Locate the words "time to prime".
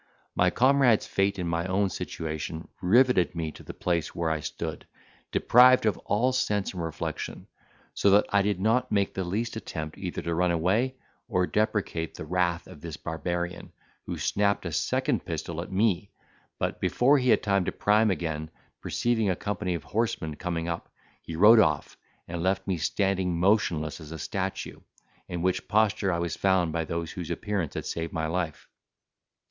17.43-18.09